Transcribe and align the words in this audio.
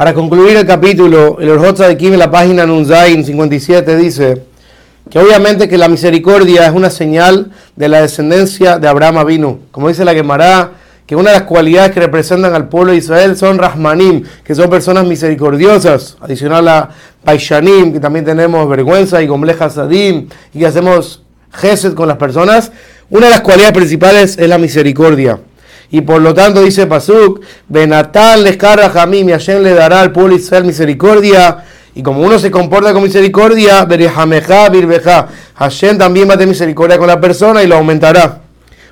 Para 0.00 0.14
concluir 0.14 0.56
el 0.56 0.64
capítulo, 0.64 1.36
el 1.40 1.50
Orjotza 1.50 1.86
de 1.86 1.98
Kim 1.98 2.14
en 2.14 2.20
la 2.20 2.30
página 2.30 2.64
Nunzain 2.64 3.22
57 3.22 3.98
dice 3.98 4.42
que 5.10 5.18
obviamente 5.18 5.68
que 5.68 5.76
la 5.76 5.90
misericordia 5.90 6.64
es 6.64 6.72
una 6.72 6.88
señal 6.88 7.50
de 7.76 7.88
la 7.90 8.00
descendencia 8.00 8.78
de 8.78 8.88
Abraham 8.88 9.26
vino. 9.26 9.58
Como 9.70 9.88
dice 9.88 10.06
la 10.06 10.14
Gemara, 10.14 10.70
que 11.04 11.16
una 11.16 11.32
de 11.32 11.40
las 11.40 11.46
cualidades 11.46 11.92
que 11.92 12.00
representan 12.00 12.54
al 12.54 12.70
pueblo 12.70 12.92
de 12.92 12.96
Israel 12.96 13.36
son 13.36 13.58
Rahmanim, 13.58 14.24
que 14.42 14.54
son 14.54 14.70
personas 14.70 15.04
misericordiosas. 15.04 16.16
Adicional 16.22 16.66
a 16.68 16.88
Paishanim, 17.22 17.92
que 17.92 18.00
también 18.00 18.24
tenemos 18.24 18.66
vergüenza, 18.70 19.20
y 19.20 19.26
Gomleja 19.26 19.68
Sadim, 19.68 20.30
y 20.54 20.60
que 20.60 20.66
hacemos 20.66 21.24
gesed 21.52 21.92
con 21.92 22.08
las 22.08 22.16
personas. 22.16 22.72
Una 23.10 23.26
de 23.26 23.32
las 23.32 23.42
cualidades 23.42 23.74
principales 23.74 24.38
es 24.38 24.48
la 24.48 24.56
misericordia. 24.56 25.40
Y 25.90 26.02
por 26.02 26.20
lo 26.20 26.32
tanto 26.34 26.62
dice 26.62 26.86
Pasuk, 26.86 27.40
Benatán 27.68 28.44
les 28.44 28.56
carga 28.56 28.90
Jamim 28.90 29.28
y 29.28 29.32
Hashem 29.32 29.62
le 29.62 29.74
dará 29.74 30.00
al 30.00 30.12
pueblo 30.12 30.36
Israel 30.36 30.64
misericordia. 30.64 31.64
Y 31.94 32.02
como 32.02 32.20
uno 32.22 32.38
se 32.38 32.50
comporta 32.50 32.92
con 32.92 33.02
misericordia, 33.02 33.86
Hashem 35.54 35.98
también 35.98 36.28
va 36.28 36.34
a 36.34 36.36
tener 36.36 36.48
misericordia 36.48 36.96
con 36.96 37.08
la 37.08 37.20
persona 37.20 37.62
y 37.64 37.66
lo 37.66 37.76
aumentará. 37.76 38.40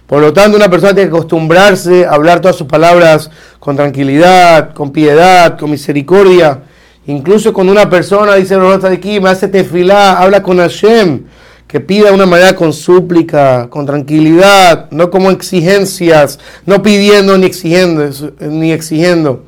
Por 0.09 0.21
lo 0.21 0.33
tanto, 0.33 0.57
una 0.57 0.69
persona 0.71 0.95
tiene 0.95 1.11
que 1.11 1.17
acostumbrarse 1.17 2.05
a 2.07 2.13
hablar 2.13 2.41
todas 2.41 2.57
sus 2.57 2.67
palabras 2.67 3.31
con 3.61 3.77
tranquilidad, 3.77 4.73
con 4.73 4.91
piedad, 4.91 5.57
con 5.57 5.71
misericordia. 5.71 6.63
Incluso 7.07 7.53
cuando 7.53 7.73
una 7.73 7.89
persona 7.89 8.35
dice, 8.35 8.57
de 8.57 8.89
aquí, 8.89 9.21
me 9.21 9.31
hace 9.31 9.49
tefilá, 9.49 10.19
habla 10.19 10.43
con 10.43 10.59
Hashem 10.59 11.25
que 11.69 11.81
pida 11.81 12.09
de 12.09 12.15
una 12.15 12.25
manera 12.25 12.57
con 12.57 12.73
súplica, 12.73 13.69
con 13.69 13.85
tranquilidad, 13.85 14.91
no 14.91 15.11
como 15.11 15.31
exigencias, 15.31 16.39
no 16.65 16.83
pidiendo 16.83 17.37
ni 17.37 17.45
exigiendo, 17.45 18.09
ni 18.41 18.73
exigiendo. 18.73 19.45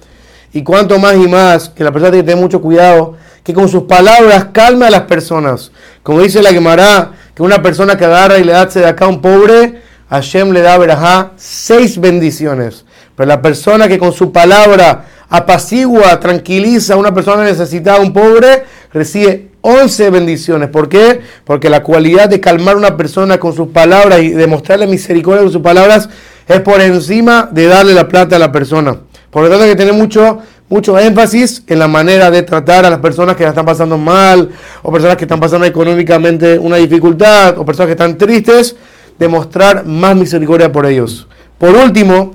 Y 0.52 0.62
cuanto 0.62 0.98
más 0.98 1.14
y 1.14 1.26
más, 1.26 1.70
que 1.70 1.82
la 1.82 1.90
persona 1.90 2.10
tiene 2.10 2.24
que 2.24 2.30
tener 2.32 2.42
mucho 2.42 2.60
cuidado, 2.60 3.16
que 3.42 3.54
con 3.54 3.70
sus 3.70 3.84
palabras 3.84 4.48
calme 4.52 4.84
a 4.84 4.90
las 4.90 5.02
personas. 5.02 5.72
Como 6.02 6.20
dice 6.20 6.42
la 6.42 6.52
Gemara, 6.52 7.12
que 7.34 7.42
una 7.42 7.62
persona 7.62 7.96
que 7.96 8.04
agarra 8.04 8.38
y 8.38 8.44
le 8.44 8.52
da 8.52 8.66
de 8.66 8.84
acá 8.84 9.06
a 9.06 9.08
un 9.08 9.22
pobre, 9.22 9.80
Hashem 10.10 10.50
le 10.50 10.60
da 10.60 10.76
verajá 10.76 11.32
seis 11.36 11.98
bendiciones. 11.98 12.84
Pero 13.16 13.28
la 13.28 13.40
persona 13.40 13.88
que 13.88 13.98
con 13.98 14.12
su 14.12 14.30
palabra 14.30 15.06
apacigua, 15.30 16.20
tranquiliza 16.20 16.94
a 16.94 16.96
una 16.98 17.14
persona 17.14 17.44
necesitada, 17.44 18.00
un 18.00 18.12
pobre, 18.12 18.64
recibe 18.92 19.49
11 19.62 20.10
bendiciones. 20.10 20.68
¿Por 20.70 20.88
qué? 20.88 21.20
Porque 21.44 21.68
la 21.68 21.82
cualidad 21.82 22.28
de 22.28 22.40
calmar 22.40 22.74
a 22.74 22.78
una 22.78 22.96
persona 22.96 23.38
con 23.38 23.54
sus 23.54 23.68
palabras 23.68 24.22
y 24.22 24.30
demostrarle 24.30 24.86
misericordia 24.86 25.42
con 25.42 25.52
sus 25.52 25.62
palabras 25.62 26.08
es 26.48 26.60
por 26.60 26.80
encima 26.80 27.48
de 27.50 27.66
darle 27.66 27.94
la 27.94 28.08
plata 28.08 28.36
a 28.36 28.38
la 28.38 28.50
persona. 28.50 28.96
Por 29.30 29.44
lo 29.44 29.48
tanto, 29.48 29.64
hay 29.64 29.70
que 29.70 29.76
tener 29.76 29.94
mucho, 29.94 30.38
mucho 30.68 30.98
énfasis 30.98 31.62
en 31.66 31.78
la 31.78 31.86
manera 31.86 32.30
de 32.30 32.42
tratar 32.42 32.84
a 32.84 32.90
las 32.90 32.98
personas 32.98 33.36
que 33.36 33.44
la 33.44 33.50
están 33.50 33.66
pasando 33.66 33.96
mal, 33.96 34.50
o 34.82 34.90
personas 34.90 35.16
que 35.16 35.24
están 35.24 35.38
pasando 35.38 35.66
económicamente 35.66 36.58
una 36.58 36.76
dificultad, 36.76 37.58
o 37.58 37.64
personas 37.64 37.88
que 37.88 37.92
están 37.92 38.18
tristes, 38.18 38.74
demostrar 39.18 39.84
más 39.84 40.16
misericordia 40.16 40.72
por 40.72 40.86
ellos. 40.86 41.28
Por 41.58 41.76
último, 41.76 42.34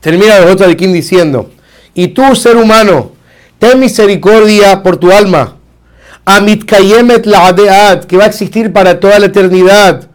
termina 0.00 0.38
el 0.38 0.48
otro 0.48 0.66
de 0.66 0.76
Kim 0.76 0.92
diciendo, 0.92 1.50
y 1.92 2.08
tú, 2.08 2.34
ser 2.34 2.56
humano, 2.56 3.12
ten 3.60 3.78
misericordia 3.78 4.82
por 4.82 4.96
tu 4.96 5.12
alma 5.12 5.53
Amit 6.24 6.64
Kayemet 6.64 7.26
La'adeat, 7.26 8.06
que 8.06 8.16
va 8.16 8.24
a 8.24 8.28
existir 8.28 8.72
para 8.72 8.98
toda 8.98 9.18
la 9.18 9.26
eternidad. 9.26 10.08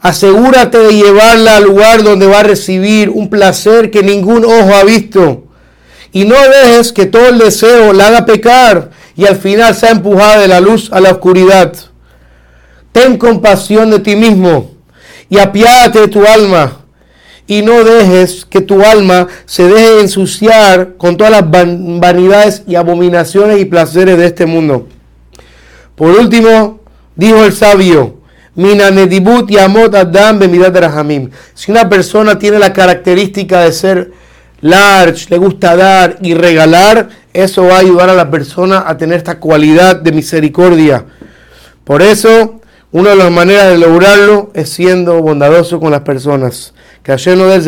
Asegúrate 0.00 0.78
de 0.78 0.92
llevarla 0.92 1.56
al 1.56 1.64
lugar 1.64 2.02
donde 2.02 2.26
va 2.26 2.40
a 2.40 2.42
recibir 2.44 3.10
un 3.10 3.28
placer 3.30 3.90
que 3.90 4.02
ningún 4.02 4.44
ojo 4.44 4.74
ha 4.74 4.84
visto. 4.84 5.44
Y 6.12 6.24
no 6.24 6.36
dejes 6.36 6.92
que 6.92 7.06
todo 7.06 7.28
el 7.28 7.38
deseo 7.38 7.92
la 7.92 8.08
haga 8.08 8.26
pecar 8.26 8.90
y 9.16 9.26
al 9.26 9.36
final 9.36 9.74
sea 9.74 9.90
empujada 9.90 10.40
de 10.40 10.48
la 10.48 10.60
luz 10.60 10.90
a 10.92 11.00
la 11.00 11.10
oscuridad. 11.10 11.72
Ten 12.92 13.16
compasión 13.16 13.90
de 13.90 13.98
ti 13.98 14.14
mismo 14.14 14.70
y 15.28 15.38
apiádate 15.38 16.00
de 16.02 16.08
tu 16.08 16.24
alma. 16.24 16.80
Y 17.46 17.62
no 17.62 17.82
dejes 17.82 18.44
que 18.44 18.60
tu 18.60 18.82
alma 18.82 19.26
se 19.46 19.64
deje 19.64 20.00
ensuciar 20.00 20.96
con 20.96 21.16
todas 21.16 21.32
las 21.32 21.50
vanidades 21.50 22.62
y 22.66 22.76
abominaciones 22.76 23.60
y 23.60 23.64
placeres 23.64 24.16
de 24.16 24.26
este 24.26 24.46
mundo. 24.46 24.88
Por 25.94 26.10
último, 26.18 26.80
dijo 27.14 27.44
el 27.44 27.52
sabio. 27.52 28.16
Si 31.54 31.70
una 31.70 31.88
persona 31.88 32.38
tiene 32.38 32.58
la 32.58 32.72
característica 32.72 33.60
de 33.62 33.72
ser 33.72 34.12
large, 34.60 35.26
le 35.30 35.38
gusta 35.38 35.76
dar 35.76 36.18
y 36.20 36.34
regalar, 36.34 37.08
eso 37.32 37.64
va 37.64 37.76
a 37.76 37.80
ayudar 37.80 38.08
a 38.10 38.14
la 38.14 38.30
persona 38.30 38.84
a 38.86 38.96
tener 38.96 39.18
esta 39.18 39.40
cualidad 39.40 39.96
de 39.96 40.12
misericordia. 40.12 41.04
Por 41.84 42.00
eso, 42.00 42.60
una 42.92 43.10
de 43.10 43.16
las 43.16 43.30
maneras 43.32 43.70
de 43.70 43.78
lograrlo 43.78 44.52
es 44.54 44.70
siendo 44.70 45.20
bondadoso 45.20 45.80
con 45.80 45.90
las 45.90 46.02
personas. 46.02 46.74
Que 47.02 47.12
ayer 47.12 47.36
no 47.36 47.46
dé 47.46 47.56
el 47.56 47.62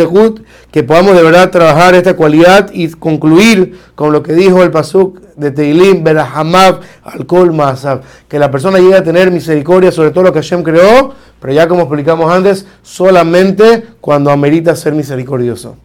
que 0.71 0.82
podamos 0.82 1.16
de 1.16 1.22
verdad 1.22 1.50
trabajar 1.50 1.94
esta 1.94 2.15
cualidad 2.16 2.71
y 2.72 2.88
concluir 2.91 3.78
con 3.94 4.12
lo 4.12 4.22
que 4.22 4.34
dijo 4.34 4.62
el 4.62 4.71
Pasuk 4.71 5.21
de 5.37 5.50
Teilim, 5.50 6.04
Berahamav, 6.04 6.81
Alcohol 7.03 7.53
Masab. 7.53 8.03
Que 8.28 8.38
la 8.38 8.50
persona 8.50 8.78
llegue 8.78 8.97
a 8.97 9.04
tener 9.04 9.31
misericordia 9.31 9.93
sobre 9.93 10.10
todo 10.10 10.25
lo 10.25 10.32
que 10.32 10.41
Hashem 10.41 10.62
creó, 10.62 11.15
pero 11.41 11.53
ya 11.53 11.69
como 11.69 11.82
explicamos 11.82 12.31
antes, 12.31 12.66
solamente 12.82 13.84
cuando 14.00 14.31
amerita 14.31 14.75
ser 14.77 14.93
misericordioso. 14.94 15.77